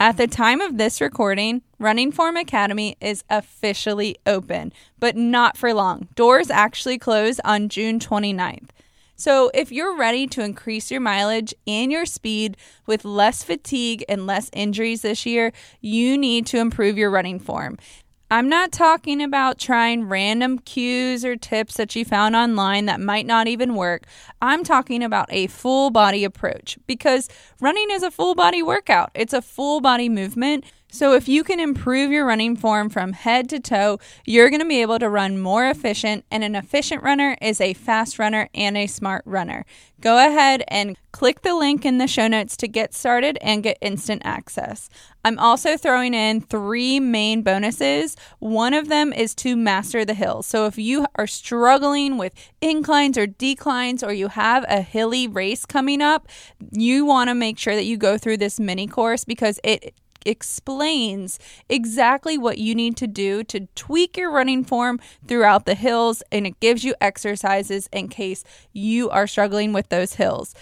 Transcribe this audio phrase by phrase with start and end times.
[0.00, 5.74] At the time of this recording, Running Form Academy is officially open, but not for
[5.74, 6.08] long.
[6.14, 8.70] Doors actually close on June 29th.
[9.14, 14.26] So, if you're ready to increase your mileage and your speed with less fatigue and
[14.26, 15.52] less injuries this year,
[15.82, 17.76] you need to improve your running form.
[18.32, 23.26] I'm not talking about trying random cues or tips that you found online that might
[23.26, 24.06] not even work.
[24.40, 27.28] I'm talking about a full body approach because
[27.60, 30.64] running is a full body workout, it's a full body movement.
[30.92, 34.66] So, if you can improve your running form from head to toe, you're going to
[34.66, 36.24] be able to run more efficient.
[36.32, 39.64] And an efficient runner is a fast runner and a smart runner.
[40.00, 43.78] Go ahead and click the link in the show notes to get started and get
[43.80, 44.90] instant access.
[45.24, 48.16] I'm also throwing in three main bonuses.
[48.38, 50.46] One of them is to master the hills.
[50.46, 55.66] So, if you are struggling with inclines or declines, or you have a hilly race
[55.66, 56.26] coming up,
[56.70, 59.94] you want to make sure that you go through this mini course because it
[60.26, 66.22] explains exactly what you need to do to tweak your running form throughout the hills
[66.30, 70.54] and it gives you exercises in case you are struggling with those hills.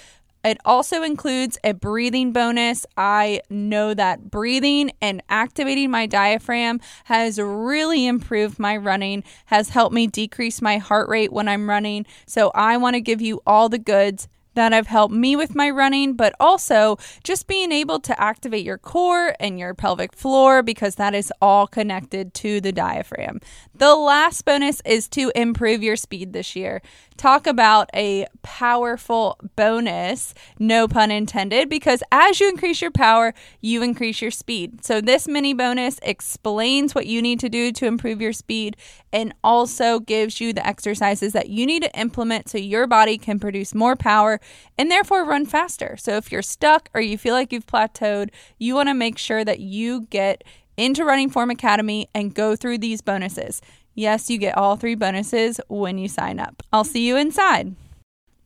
[0.48, 2.86] It also includes a breathing bonus.
[2.96, 9.94] I know that breathing and activating my diaphragm has really improved my running, has helped
[9.94, 12.06] me decrease my heart rate when I'm running.
[12.26, 14.26] So I want to give you all the goods
[14.58, 18.76] that have helped me with my running, but also just being able to activate your
[18.76, 23.40] core and your pelvic floor because that is all connected to the diaphragm.
[23.74, 26.82] The last bonus is to improve your speed this year.
[27.16, 33.82] Talk about a powerful bonus, no pun intended, because as you increase your power, you
[33.82, 34.84] increase your speed.
[34.84, 38.76] So, this mini bonus explains what you need to do to improve your speed
[39.12, 43.38] and also gives you the exercises that you need to implement so your body can
[43.38, 44.40] produce more power
[44.76, 45.96] and therefore run faster.
[45.98, 49.44] So, if you're stuck or you feel like you've plateaued, you want to make sure
[49.44, 50.44] that you get
[50.76, 53.60] into Running Form Academy and go through these bonuses.
[53.94, 56.62] Yes, you get all three bonuses when you sign up.
[56.72, 57.74] I'll see you inside.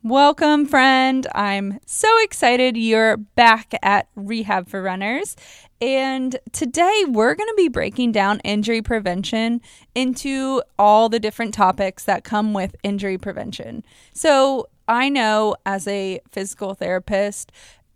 [0.05, 1.29] Welcome, friend.
[1.33, 5.37] I'm so excited you're back at Rehab for Runners.
[5.81, 9.61] And today we're going to be breaking down injury prevention
[9.95, 13.85] into all the different topics that come with injury prevention.
[14.13, 17.51] So, I know as a physical therapist,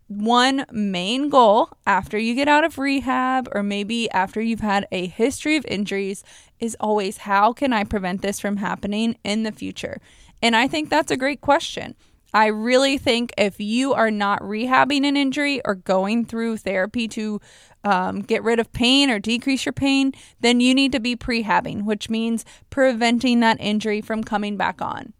[0.08, 5.06] one main goal after you get out of rehab or maybe after you've had a
[5.06, 6.24] history of injuries
[6.58, 10.00] is always how can I prevent this from happening in the future?
[10.40, 11.96] And I think that's a great question.
[12.32, 17.42] I really think if you are not rehabbing an injury or going through therapy to
[17.84, 21.82] um, get rid of pain or decrease your pain, then you need to be prehabbing,
[21.82, 25.12] which means preventing that injury from coming back on.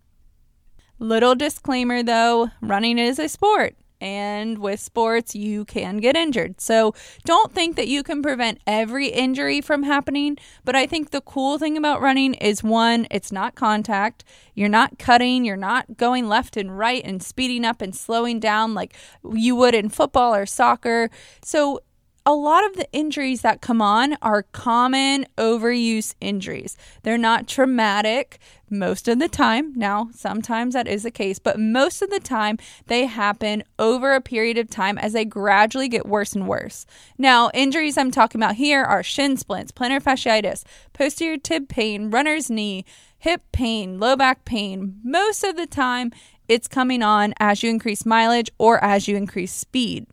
[0.98, 6.60] Little disclaimer though running is a sport and with sports, you can get injured.
[6.60, 10.36] So don't think that you can prevent every injury from happening.
[10.64, 14.24] But I think the cool thing about running is one, it's not contact.
[14.54, 18.74] You're not cutting, you're not going left and right and speeding up and slowing down
[18.74, 18.94] like
[19.32, 21.10] you would in football or soccer.
[21.42, 21.80] So
[22.26, 26.76] a lot of the injuries that come on are common overuse injuries.
[27.04, 29.72] They're not traumatic most of the time.
[29.76, 34.20] Now, sometimes that is the case, but most of the time they happen over a
[34.20, 36.84] period of time as they gradually get worse and worse.
[37.16, 42.50] Now, injuries I'm talking about here are shin splints, plantar fasciitis, posterior tib pain, runner's
[42.50, 42.84] knee,
[43.20, 44.98] hip pain, low back pain.
[45.04, 46.10] Most of the time,
[46.48, 50.06] it's coming on as you increase mileage or as you increase speed.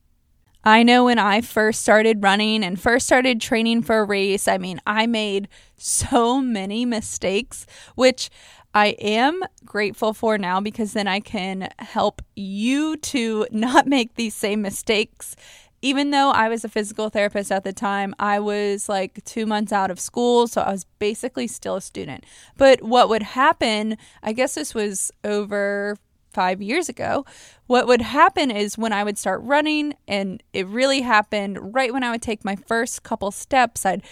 [0.64, 4.58] I know when I first started running and first started training for a race, I
[4.58, 7.66] mean, I made so many mistakes,
[7.96, 8.30] which
[8.74, 14.36] I am grateful for now because then I can help you to not make these
[14.36, 15.36] same mistakes.
[15.82, 19.74] Even though I was a physical therapist at the time, I was like two months
[19.74, 22.24] out of school, so I was basically still a student.
[22.56, 25.98] But what would happen, I guess this was over
[26.34, 27.26] five years ago,
[27.68, 32.04] what would happen is when I would start running, and it really happened right when
[32.04, 34.04] I would take my first couple steps, I'd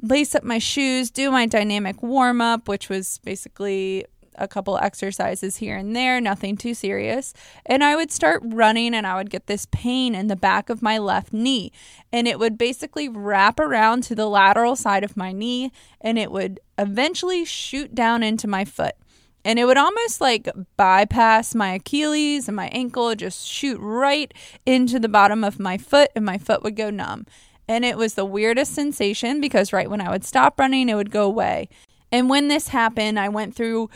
[0.00, 4.04] lace up my shoes, do my dynamic warm up, which was basically
[4.36, 7.34] a couple exercises here and there, nothing too serious.
[7.66, 10.82] And I would start running and I would get this pain in the back of
[10.82, 11.72] my left knee.
[12.12, 15.70] And it would basically wrap around to the lateral side of my knee
[16.00, 18.96] and it would eventually shoot down into my foot
[19.44, 24.32] and it would almost like bypass my Achilles and my ankle, just shoot right
[24.64, 27.26] into the bottom of my foot, and my foot would go numb.
[27.68, 31.10] And it was the weirdest sensation because right when I would stop running, it would
[31.10, 31.68] go away.
[32.10, 33.88] And when this happened, I went through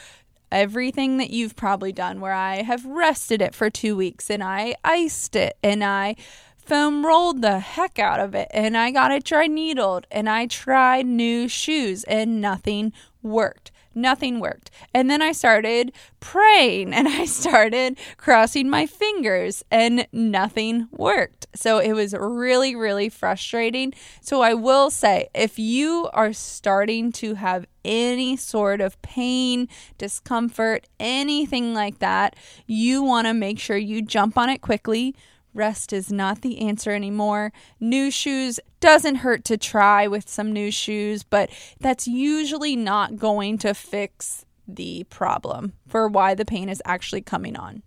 [0.50, 4.76] everything that you've probably done where I have rested it for two weeks and I
[4.84, 6.16] iced it and I
[6.56, 10.46] foam rolled the heck out of it and I got it dry needled and I
[10.46, 12.92] tried new shoes and nothing
[13.22, 13.70] worked.
[13.96, 14.70] Nothing worked.
[14.93, 15.90] And then I started
[16.20, 21.46] praying and I started crossing my fingers and nothing worked.
[21.54, 23.94] So it was really, really frustrating.
[24.20, 29.66] So I will say if you are starting to have any sort of pain,
[29.96, 35.16] discomfort, anything like that, you want to make sure you jump on it quickly
[35.56, 37.50] Rest is not the answer anymore.
[37.80, 41.48] New shoes doesn't hurt to try with some new shoes, but
[41.80, 47.56] that's usually not going to fix the problem for why the pain is actually coming
[47.56, 47.82] on.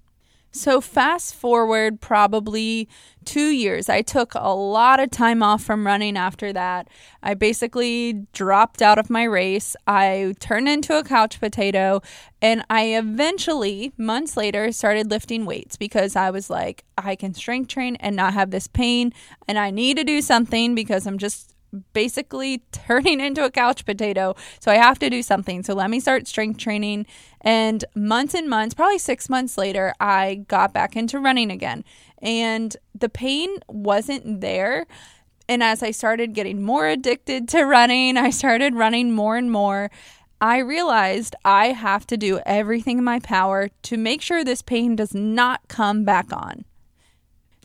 [0.51, 2.89] So, fast forward probably
[3.23, 3.89] two years.
[3.89, 6.87] I took a lot of time off from running after that.
[7.21, 9.75] I basically dropped out of my race.
[9.85, 12.01] I turned into a couch potato.
[12.41, 17.67] And I eventually, months later, started lifting weights because I was like, I can strength
[17.67, 19.13] train and not have this pain.
[19.47, 21.48] And I need to do something because I'm just
[21.93, 24.35] basically turning into a couch potato.
[24.59, 25.63] So I have to do something.
[25.63, 27.05] So let me start strength training.
[27.41, 31.83] And months and months, probably six months later, I got back into running again.
[32.21, 34.87] And the pain wasn't there.
[35.47, 39.89] And as I started getting more addicted to running, I started running more and more.
[40.41, 44.95] I realized I have to do everything in my power to make sure this pain
[44.95, 46.65] does not come back on.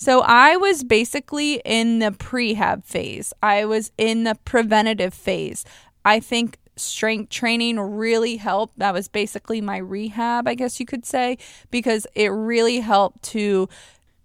[0.04, 3.32] So I was basically in the prehab phase.
[3.42, 5.64] I was in the preventative phase.
[6.04, 8.78] I think strength training really helped.
[8.78, 11.38] That was basically my rehab, I guess you could say,
[11.70, 13.66] because it really helped to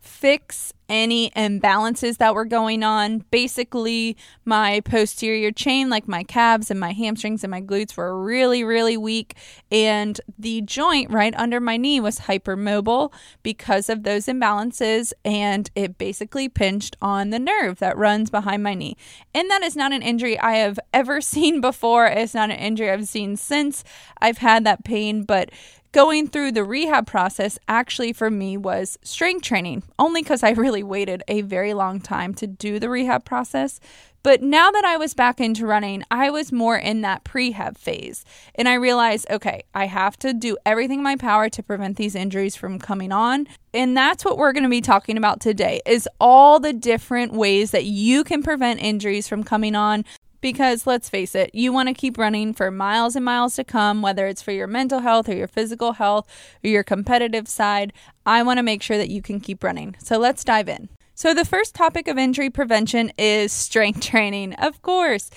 [0.09, 3.19] fix any imbalances that were going on.
[3.29, 8.63] Basically, my posterior chain, like my calves and my hamstrings and my glutes, were really,
[8.63, 9.35] really weak.
[9.71, 13.13] And the joint right under my knee was hypermobile
[13.43, 15.13] because of those imbalances.
[15.23, 18.97] And it basically pinched on the nerve that runs behind my knee.
[19.33, 22.07] And that is not an injury I have ever seen before.
[22.07, 23.83] It's not an injury I've seen since
[24.19, 25.23] I've had that pain.
[25.23, 25.51] But
[25.91, 30.83] going through the rehab process actually for me was strength training, only because I really
[30.83, 33.79] waited a very long time to do the rehab process.
[34.21, 38.25] But now that I was back into running, I was more in that prehab phase.
[38.55, 42.15] And I realized, okay, I have to do everything in my power to prevent these
[42.15, 43.47] injuries from coming on.
[43.73, 47.71] And that's what we're going to be talking about today is all the different ways
[47.71, 50.03] that you can prevent injuries from coming on
[50.41, 54.01] because let's face it, you want to keep running for miles and miles to come,
[54.01, 56.27] whether it's for your mental health or your physical health
[56.63, 57.93] or your competitive side.
[58.25, 59.95] I want to make sure that you can keep running.
[59.99, 60.89] So let's dive in.
[61.15, 64.53] So, the first topic of injury prevention is strength training.
[64.53, 65.29] Of course,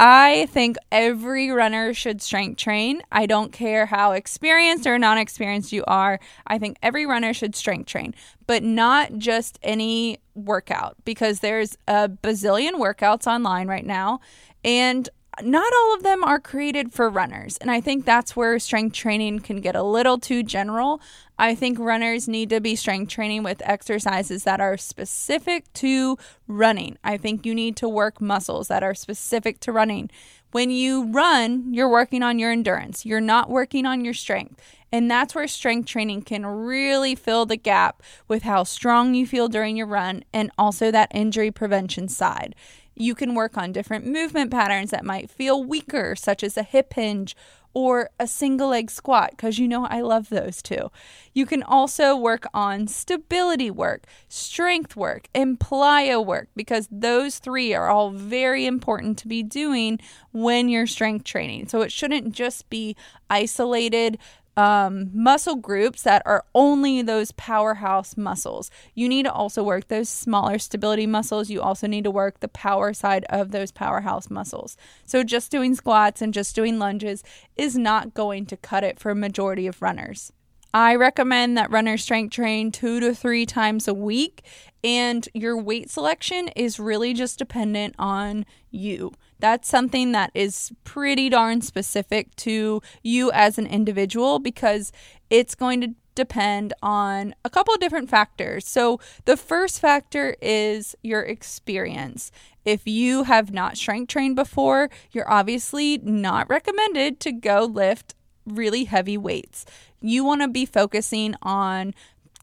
[0.00, 3.02] I think every runner should strength train.
[3.10, 6.20] I don't care how experienced or non experienced you are.
[6.46, 8.14] I think every runner should strength train,
[8.46, 14.20] but not just any workout because there's a bazillion workouts online right now.
[14.64, 15.08] And
[15.42, 17.56] not all of them are created for runners.
[17.58, 21.00] And I think that's where strength training can get a little too general.
[21.38, 26.18] I think runners need to be strength training with exercises that are specific to
[26.48, 26.98] running.
[27.04, 30.10] I think you need to work muscles that are specific to running.
[30.50, 34.60] When you run, you're working on your endurance, you're not working on your strength.
[34.90, 39.48] And that's where strength training can really fill the gap with how strong you feel
[39.48, 42.54] during your run and also that injury prevention side.
[43.00, 46.94] You can work on different movement patterns that might feel weaker, such as a hip
[46.94, 47.36] hinge
[47.72, 50.90] or a single leg squat, because you know I love those too.
[51.32, 57.72] You can also work on stability work, strength work, and plyo work, because those three
[57.74, 60.00] are all very important to be doing
[60.32, 61.68] when you're strength training.
[61.68, 62.96] So it shouldn't just be
[63.30, 64.18] isolated
[64.58, 68.72] um, muscle groups that are only those powerhouse muscles.
[68.92, 71.48] You need to also work those smaller stability muscles.
[71.48, 74.76] You also need to work the power side of those powerhouse muscles.
[75.04, 77.22] So just doing squats and just doing lunges
[77.54, 80.32] is not going to cut it for a majority of runners.
[80.74, 84.42] I recommend that runners strength train two to three times a week,
[84.82, 89.12] and your weight selection is really just dependent on you.
[89.38, 94.92] That's something that is pretty darn specific to you as an individual because
[95.30, 98.66] it's going to depend on a couple of different factors.
[98.66, 102.32] So, the first factor is your experience.
[102.64, 108.84] If you have not strength trained before, you're obviously not recommended to go lift really
[108.84, 109.64] heavy weights.
[110.00, 111.94] You want to be focusing on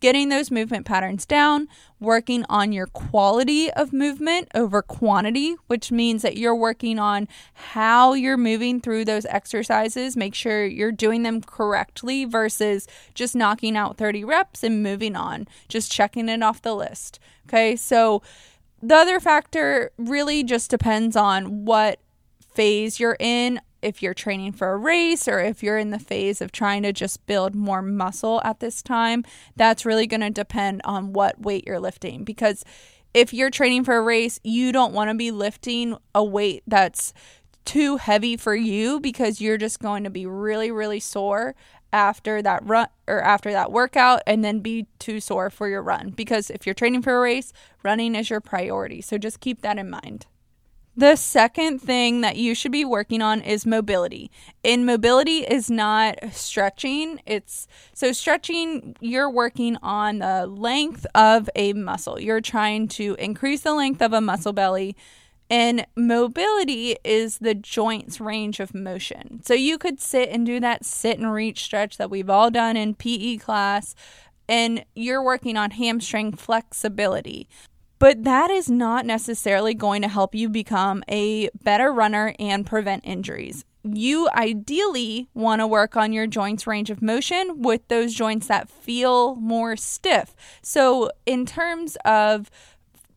[0.05, 1.67] getting those movement patterns down,
[1.99, 8.13] working on your quality of movement over quantity, which means that you're working on how
[8.13, 10.15] you're moving through those exercises.
[10.15, 12.85] Make sure you're doing them correctly versus
[13.15, 17.17] just knocking out 30 reps and moving on, just checking it off the list.
[17.47, 18.21] Okay, so
[18.83, 21.99] the other factor really just depends on what
[22.53, 26.41] phase you're in if you're training for a race or if you're in the phase
[26.41, 29.23] of trying to just build more muscle at this time,
[29.55, 32.23] that's really going to depend on what weight you're lifting.
[32.23, 32.65] Because
[33.13, 37.13] if you're training for a race, you don't want to be lifting a weight that's
[37.63, 41.55] too heavy for you because you're just going to be really, really sore
[41.93, 46.09] after that run or after that workout and then be too sore for your run
[46.09, 48.99] because if you're training for a race, running is your priority.
[48.99, 50.25] So just keep that in mind.
[50.97, 54.31] The second thing that you should be working on is mobility.
[54.63, 57.19] And mobility is not stretching.
[57.25, 62.19] It's so stretching, you're working on the length of a muscle.
[62.19, 64.95] You're trying to increase the length of a muscle belly.
[65.49, 69.41] And mobility is the joints range of motion.
[69.43, 72.77] So you could sit and do that sit and reach stretch that we've all done
[72.77, 73.93] in PE class,
[74.47, 77.47] and you're working on hamstring flexibility.
[77.99, 83.05] But that is not necessarily going to help you become a better runner and prevent
[83.05, 83.63] injuries.
[83.83, 88.69] You ideally want to work on your joints range of motion with those joints that
[88.69, 90.35] feel more stiff.
[90.61, 92.49] So, in terms of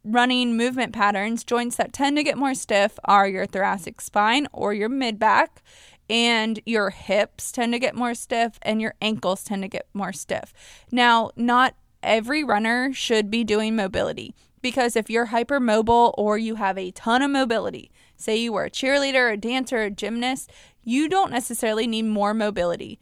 [0.04, 4.74] running movement patterns, joints that tend to get more stiff are your thoracic spine or
[4.74, 5.62] your mid back,
[6.10, 10.12] and your hips tend to get more stiff, and your ankles tend to get more
[10.12, 10.52] stiff.
[10.92, 14.34] Now, not every runner should be doing mobility.
[14.60, 18.70] Because if you're hypermobile or you have a ton of mobility, say you were a
[18.70, 20.50] cheerleader, a dancer, a gymnast,
[20.82, 22.98] you don't necessarily need more mobility.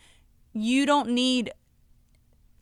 [0.52, 1.52] You don't need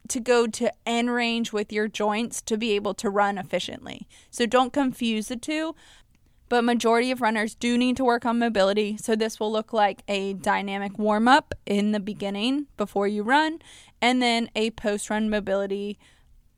[0.09, 4.07] to go to end range with your joints to be able to run efficiently.
[4.31, 5.75] So don't confuse the two.
[6.51, 8.99] But majority of runners do need to work on mobility.
[8.99, 13.61] So this will look like a dynamic warm up in the beginning before you run
[14.01, 15.99] and then a post run mobility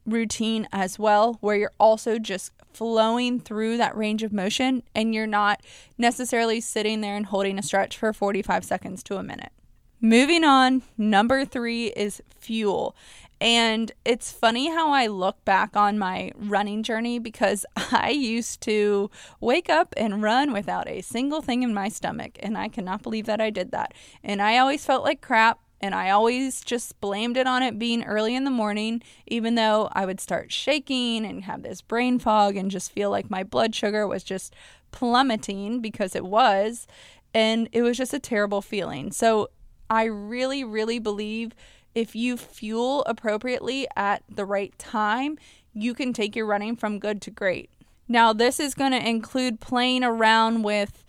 [0.06, 5.26] routine as well, where you're also just flowing through that range of motion and you're
[5.26, 5.62] not
[5.96, 9.52] necessarily sitting there and holding a stretch for 45 seconds to a minute.
[10.00, 12.94] Moving on, number three is fuel.
[13.40, 19.10] And it's funny how I look back on my running journey because I used to
[19.40, 22.38] wake up and run without a single thing in my stomach.
[22.40, 23.92] And I cannot believe that I did that.
[24.22, 28.04] And I always felt like crap and I always just blamed it on it being
[28.04, 32.56] early in the morning, even though I would start shaking and have this brain fog
[32.56, 34.54] and just feel like my blood sugar was just
[34.90, 36.86] plummeting because it was.
[37.34, 39.12] And it was just a terrible feeling.
[39.12, 39.50] So
[39.90, 41.52] I really, really believe
[41.94, 45.38] if you fuel appropriately at the right time,
[45.74, 47.70] you can take your running from good to great.
[48.08, 51.04] Now, this is going to include playing around with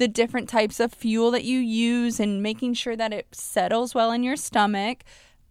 [0.00, 4.10] the different types of fuel that you use and making sure that it settles well
[4.12, 5.04] in your stomach.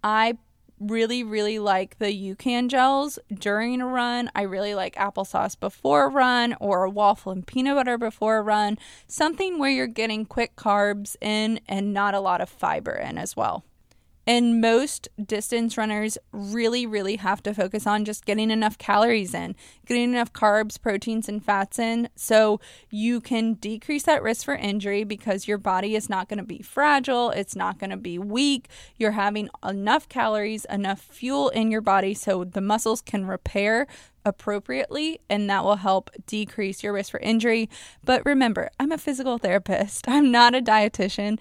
[0.03, 0.39] I
[0.79, 4.31] really, really like the UCAN gels during a run.
[4.33, 8.41] I really like applesauce before a run or a waffle and peanut butter before a
[8.41, 8.79] run.
[9.05, 13.37] Something where you're getting quick carbs in and not a lot of fiber in as
[13.37, 13.63] well.
[14.27, 19.55] And most distance runners really, really have to focus on just getting enough calories in,
[19.85, 22.59] getting enough carbs, proteins, and fats in so
[22.91, 26.61] you can decrease that risk for injury because your body is not going to be
[26.61, 27.31] fragile.
[27.31, 28.67] It's not going to be weak.
[28.97, 33.87] You're having enough calories, enough fuel in your body so the muscles can repair
[34.25, 37.69] appropriately and that will help decrease your risk for injury.
[38.03, 40.05] But remember, I'm a physical therapist.
[40.07, 41.39] I'm not a dietitian.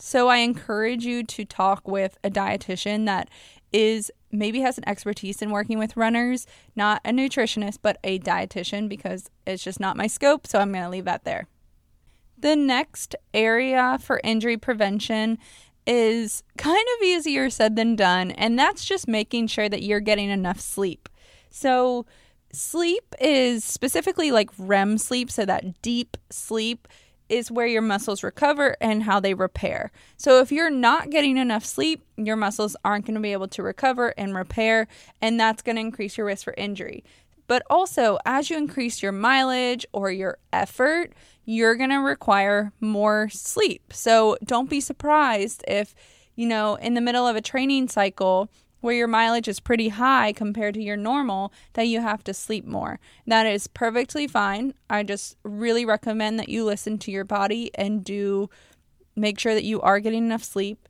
[0.00, 3.28] So I encourage you to talk with a dietitian that
[3.70, 8.88] is maybe has an expertise in working with runners, not a nutritionist, but a dietitian
[8.88, 10.46] because it's just not my scope.
[10.46, 11.46] So I'm going to leave that there.
[12.38, 15.36] The next area for injury prevention
[15.86, 20.30] is kind of easier said than done, and that's just making sure that you're getting
[20.30, 21.08] enough sleep.
[21.50, 22.06] So,
[22.52, 26.86] sleep is specifically like REM sleep, so that deep sleep
[27.30, 29.92] is where your muscles recover and how they repair.
[30.16, 33.62] So, if you're not getting enough sleep, your muscles aren't going to be able to
[33.62, 34.88] recover and repair,
[35.22, 37.04] and that's going to increase your risk for injury.
[37.46, 41.12] But also, as you increase your mileage or your effort,
[41.44, 43.92] you're going to require more sleep.
[43.92, 45.94] So, don't be surprised if,
[46.36, 50.32] you know, in the middle of a training cycle, where your mileage is pretty high
[50.32, 52.98] compared to your normal, that you have to sleep more.
[53.26, 54.74] That is perfectly fine.
[54.88, 58.50] I just really recommend that you listen to your body and do
[59.16, 60.88] make sure that you are getting enough sleep.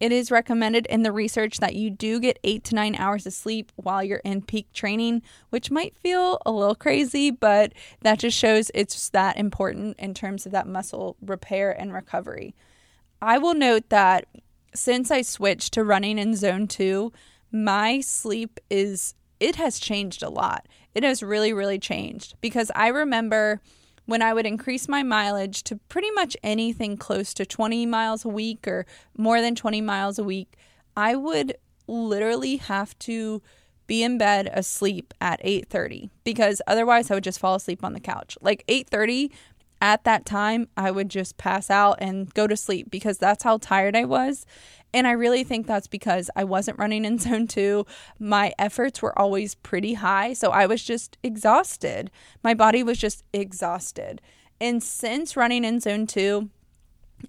[0.00, 3.32] It is recommended in the research that you do get eight to nine hours of
[3.34, 8.36] sleep while you're in peak training, which might feel a little crazy, but that just
[8.36, 12.52] shows it's that important in terms of that muscle repair and recovery.
[13.20, 14.26] I will note that
[14.74, 17.12] since I switched to running in zone two,
[17.50, 20.66] my sleep is it has changed a lot.
[20.94, 23.60] It has really, really changed because I remember
[24.06, 28.28] when I would increase my mileage to pretty much anything close to 20 miles a
[28.28, 28.86] week or
[29.16, 30.56] more than 20 miles a week,
[30.96, 33.42] I would literally have to
[33.86, 38.00] be in bed asleep at 8:30 because otherwise I would just fall asleep on the
[38.00, 38.38] couch.
[38.40, 39.30] Like 8:30
[39.82, 43.58] at that time, I would just pass out and go to sleep because that's how
[43.58, 44.46] tired I was.
[44.94, 47.84] And I really think that's because I wasn't running in zone two.
[48.18, 50.34] My efforts were always pretty high.
[50.34, 52.12] So I was just exhausted.
[52.44, 54.22] My body was just exhausted.
[54.60, 56.48] And since running in zone two,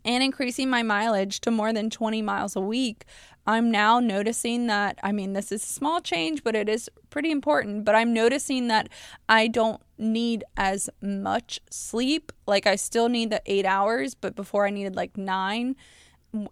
[0.05, 3.05] and increasing my mileage to more than 20 miles a week,
[3.45, 7.29] I'm now noticing that, I mean, this is a small change, but it is pretty
[7.31, 7.83] important.
[7.83, 8.89] But I'm noticing that
[9.27, 12.31] I don't need as much sleep.
[12.47, 15.75] Like, I still need the eight hours, but before I needed like nine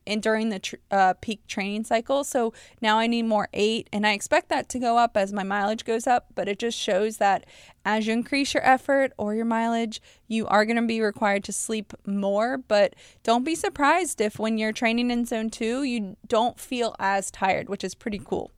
[0.05, 2.23] and during the tr- uh, peak training cycle.
[2.23, 5.43] So now I need more eight, and I expect that to go up as my
[5.43, 6.27] mileage goes up.
[6.35, 7.45] But it just shows that
[7.83, 11.53] as you increase your effort or your mileage, you are going to be required to
[11.53, 12.57] sleep more.
[12.57, 17.31] But don't be surprised if when you're training in zone two, you don't feel as
[17.31, 18.51] tired, which is pretty cool.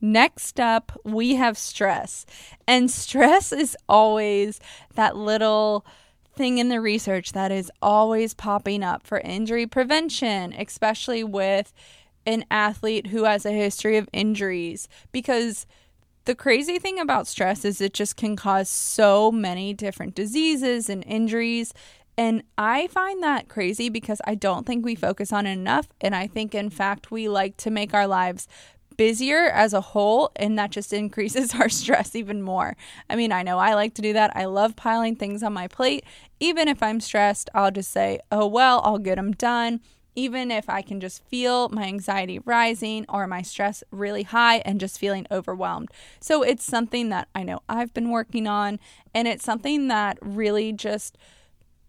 [0.00, 2.26] Next up, we have stress.
[2.68, 4.60] And stress is always
[4.96, 5.86] that little
[6.34, 11.72] thing in the research that is always popping up for injury prevention, especially with
[12.26, 14.88] an athlete who has a history of injuries.
[15.12, 15.66] Because
[16.24, 21.04] the crazy thing about stress is it just can cause so many different diseases and
[21.06, 21.74] injuries.
[22.16, 25.88] And I find that crazy because I don't think we focus on it enough.
[26.00, 28.48] And I think, in fact, we like to make our lives
[28.96, 32.76] busier as a whole and that just increases our stress even more.
[33.08, 34.36] I mean, I know I like to do that.
[34.36, 36.04] I love piling things on my plate.
[36.40, 39.80] Even if I'm stressed, I'll just say, "Oh well, I'll get them done."
[40.16, 44.78] Even if I can just feel my anxiety rising or my stress really high and
[44.78, 45.90] just feeling overwhelmed.
[46.20, 48.78] So it's something that I know I've been working on
[49.12, 51.18] and it's something that really just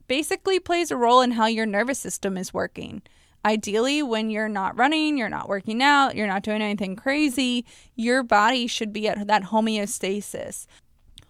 [0.08, 3.04] basically plays a role in how your nervous system is working.
[3.46, 7.64] Ideally, when you're not running, you're not working out, you're not doing anything crazy,
[7.96, 10.66] your body should be at that homeostasis,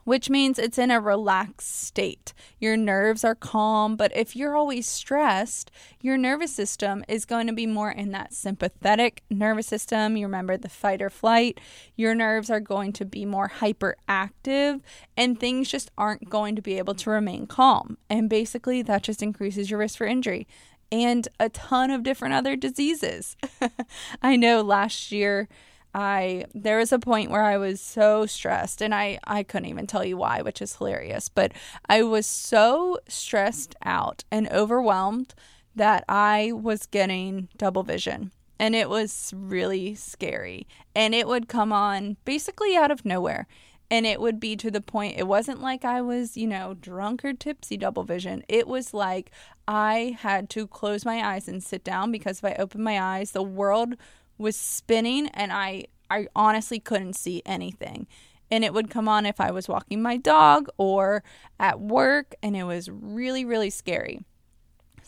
[0.06, 2.34] which means it's in a relaxed state.
[2.58, 7.54] Your nerves are calm, but if you're always stressed, your nervous system is going to
[7.54, 10.16] be more in that sympathetic nervous system.
[10.16, 11.60] You remember the fight or flight.
[11.98, 14.80] Your nerves are going to be more hyperactive,
[15.18, 17.98] and things just aren't going to be able to remain calm.
[18.10, 20.48] And basically, that just increases your risk for injury
[20.92, 23.36] and a ton of different other diseases.
[24.22, 25.48] I know last year
[25.94, 29.88] I there was a point where I was so stressed and I I couldn't even
[29.88, 31.54] tell you why, which is hilarious, but
[31.88, 35.34] I was so stressed out and overwhelmed
[35.76, 38.32] that I was getting double vision.
[38.60, 40.68] And it was really scary.
[40.96, 43.48] And it would come on basically out of nowhere
[43.92, 47.24] and it would be to the point it wasn't like I was, you know, drunk
[47.24, 48.44] or tipsy double vision.
[48.48, 49.32] It was like
[49.68, 53.32] I had to close my eyes and sit down because if I opened my eyes,
[53.32, 53.96] the world
[54.38, 58.08] was spinning and I I honestly couldn't see anything.
[58.52, 61.24] And it would come on if I was walking my dog or
[61.60, 64.24] at work and it was really really scary.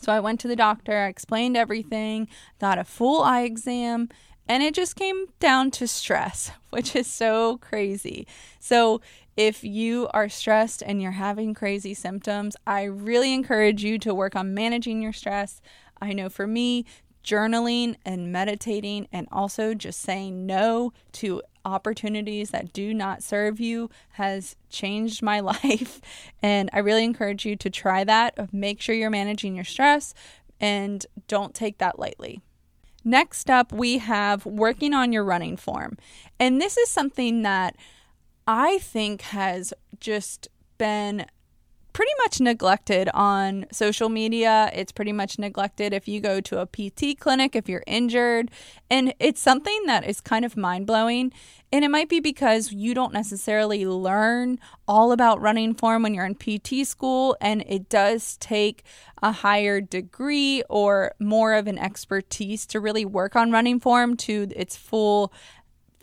[0.00, 2.28] So I went to the doctor, I explained everything,
[2.60, 4.08] got a full eye exam,
[4.48, 8.26] and it just came down to stress, which is so crazy.
[8.58, 9.00] So,
[9.36, 14.34] if you are stressed and you're having crazy symptoms, I really encourage you to work
[14.34, 15.60] on managing your stress.
[16.02, 16.84] I know for me,
[17.22, 23.90] journaling and meditating, and also just saying no to opportunities that do not serve you
[24.12, 26.00] has changed my life.
[26.42, 28.52] And I really encourage you to try that.
[28.52, 30.14] Make sure you're managing your stress
[30.60, 32.40] and don't take that lightly.
[33.04, 35.96] Next up, we have working on your running form.
[36.38, 37.76] And this is something that
[38.46, 41.26] I think has just been
[41.92, 44.70] pretty much neglected on social media.
[44.72, 48.52] It's pretty much neglected if you go to a PT clinic, if you're injured.
[48.88, 51.32] And it's something that is kind of mind blowing.
[51.70, 56.24] And it might be because you don't necessarily learn all about running form when you're
[56.24, 58.84] in PT school, and it does take
[59.22, 64.48] a higher degree or more of an expertise to really work on running form to
[64.56, 65.30] its full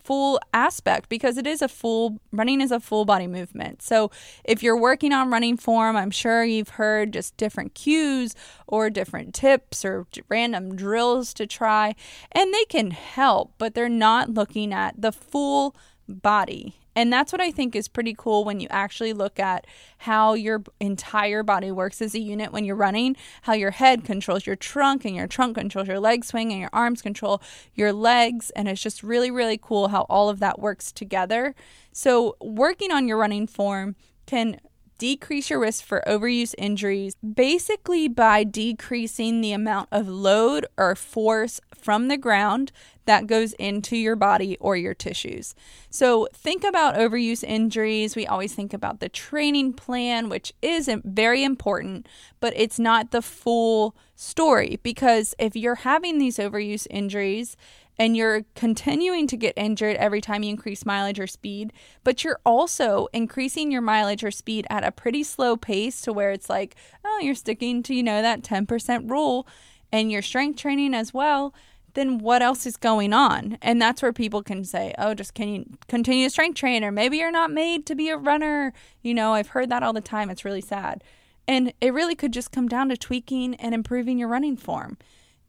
[0.05, 3.81] full aspect because it is a full running is a full body movement.
[3.81, 4.11] So
[4.43, 8.35] if you're working on running form, I'm sure you've heard just different cues
[8.67, 11.95] or different tips or random drills to try
[12.31, 15.75] and they can help, but they're not looking at the full
[16.07, 16.75] body.
[16.95, 19.67] And that's what I think is pretty cool when you actually look at
[19.99, 24.45] how your entire body works as a unit when you're running, how your head controls
[24.45, 27.41] your trunk and your trunk controls your leg swing and your arms control
[27.73, 28.49] your legs.
[28.51, 31.53] And it's just really, really cool how all of that works together.
[31.91, 34.59] So, working on your running form can
[34.97, 41.59] decrease your risk for overuse injuries basically by decreasing the amount of load or force
[41.73, 42.71] from the ground
[43.05, 45.55] that goes into your body or your tissues.
[45.89, 48.15] So, think about overuse injuries.
[48.15, 52.07] We always think about the training plan, which is very important,
[52.39, 57.55] but it's not the full story because if you're having these overuse injuries,
[57.97, 61.71] and you're continuing to get injured every time you increase mileage or speed,
[62.03, 66.31] but you're also increasing your mileage or speed at a pretty slow pace to where
[66.31, 69.47] it's like, oh, you're sticking to, you know, that 10% rule
[69.91, 71.53] and your strength training as well,
[71.95, 73.57] then what else is going on?
[73.61, 76.83] And that's where people can say, oh, just can you continue to strength train?
[76.83, 78.73] Or maybe you're not made to be a runner.
[79.01, 80.29] You know, I've heard that all the time.
[80.29, 81.03] It's really sad.
[81.47, 84.97] And it really could just come down to tweaking and improving your running form.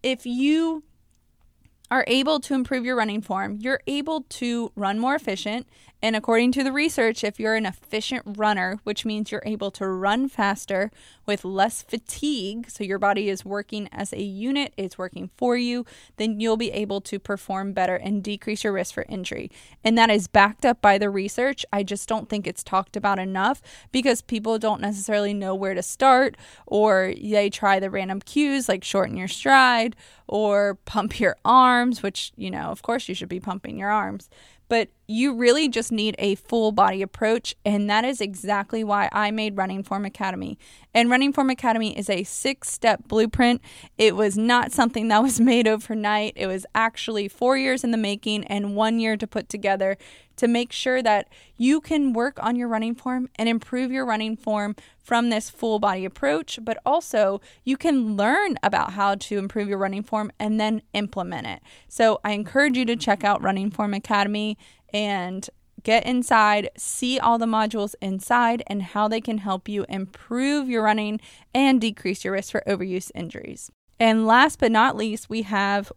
[0.02, 0.84] If you
[1.90, 5.68] are able to improve your running form, you're able to run more efficient.
[6.06, 9.88] And according to the research, if you're an efficient runner, which means you're able to
[9.88, 10.92] run faster
[11.26, 15.84] with less fatigue, so your body is working as a unit, it's working for you,
[16.16, 19.50] then you'll be able to perform better and decrease your risk for injury.
[19.82, 21.66] And that is backed up by the research.
[21.72, 25.82] I just don't think it's talked about enough because people don't necessarily know where to
[25.82, 29.96] start or they try the random cues like shorten your stride
[30.28, 34.30] or pump your arms, which, you know, of course you should be pumping your arms.
[34.68, 37.54] But you really just need a full body approach.
[37.64, 40.58] And that is exactly why I made Running Form Academy.
[40.92, 43.60] And Running Form Academy is a six step blueprint.
[43.96, 47.96] It was not something that was made overnight, it was actually four years in the
[47.96, 49.96] making and one year to put together
[50.36, 54.36] to make sure that you can work on your running form and improve your running
[54.36, 59.68] form from this full body approach, but also you can learn about how to improve
[59.68, 61.60] your running form and then implement it.
[61.88, 64.58] So I encourage you to check out Running Form Academy
[64.92, 65.48] and
[65.82, 70.82] get inside, see all the modules inside, and how they can help you improve your
[70.82, 71.20] running
[71.54, 73.70] and decrease your risk for overuse injuries.
[74.00, 75.92] And last but not least, we have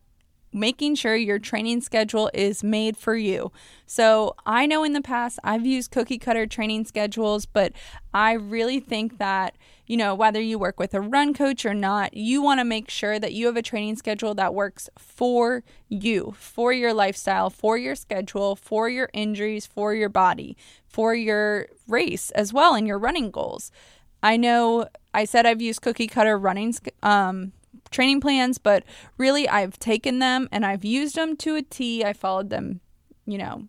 [0.51, 3.51] making sure your training schedule is made for you.
[3.85, 7.73] So, I know in the past I've used cookie cutter training schedules, but
[8.13, 9.55] I really think that
[9.89, 12.91] you know, whether you work with a run coach or not, you want to make
[12.91, 17.75] sure that you have a training schedule that works for you, for your lifestyle, for
[17.75, 20.55] your schedule, for your injuries, for your body,
[20.87, 23.71] for your race as well, and your running goals.
[24.21, 27.51] I know I said I've used cookie cutter running um,
[27.91, 28.83] training plans, but
[29.17, 32.03] really I've taken them and I've used them to a T.
[32.03, 32.81] I followed them,
[33.25, 33.67] you know,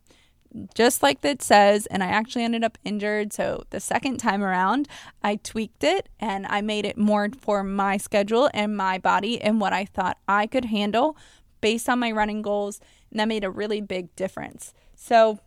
[0.75, 3.33] just like it says, and I actually ended up injured.
[3.33, 4.89] So the second time around,
[5.23, 9.61] I tweaked it and I made it more for my schedule and my body and
[9.61, 11.17] what I thought I could handle
[11.61, 12.81] based on my running goals.
[13.11, 14.75] And that made a really big difference.
[14.97, 15.39] So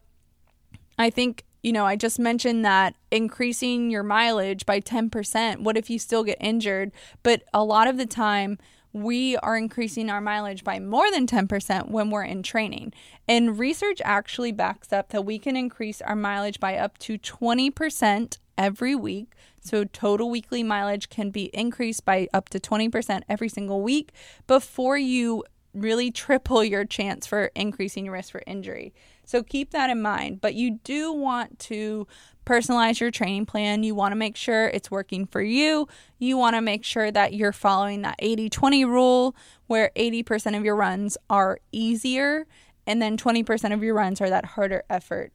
[0.97, 5.89] I think, you know, I just mentioned that increasing your mileage by 10%, what if
[5.89, 6.91] you still get injured?
[7.23, 8.57] But a lot of the time,
[8.91, 12.93] we are increasing our mileage by more than 10% when we're in training.
[13.27, 18.37] And research actually backs up that we can increase our mileage by up to 20%
[18.57, 19.33] every week.
[19.61, 24.11] So, total weekly mileage can be increased by up to 20% every single week
[24.45, 28.93] before you really triple your chance for increasing your risk for injury.
[29.25, 30.41] So, keep that in mind.
[30.41, 32.07] But you do want to
[32.45, 33.83] personalize your training plan.
[33.83, 35.87] You want to make sure it's working for you.
[36.19, 39.35] You want to make sure that you're following that 80 20 rule
[39.67, 42.45] where 80% of your runs are easier
[42.85, 45.31] and then 20% of your runs are that harder effort.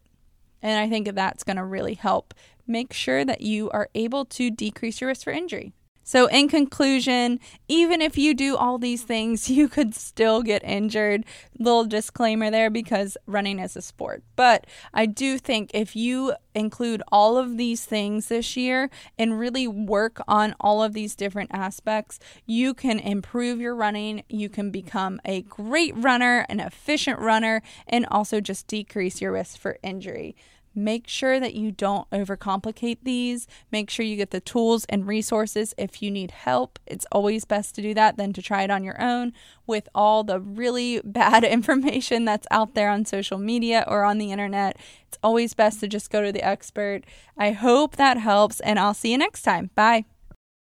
[0.61, 2.35] And I think that's going to really help
[2.67, 5.73] make sure that you are able to decrease your risk for injury.
[6.09, 11.27] So, in conclusion, even if you do all these things, you could still get injured.
[11.59, 14.23] Little disclaimer there because running is a sport.
[14.35, 19.69] But I do think if you include all of these things this year and really
[19.69, 24.23] work on all of these different aspects, you can improve your running.
[24.31, 29.59] You can become a great runner, an efficient runner, and also just decrease your risk
[29.59, 30.37] for injury.
[30.79, 33.47] Make sure that you don't overcomplicate these.
[33.73, 36.79] Make sure you get the tools and resources if you need help.
[36.87, 39.33] It's always best to do that than to try it on your own
[39.67, 44.33] with all the really bad information that's out there on social media or on the
[44.33, 44.77] internet.
[45.09, 47.03] It's always best to just go to the expert.
[47.37, 49.71] I hope that helps, and I'll see you next time.
[49.75, 50.05] Bye.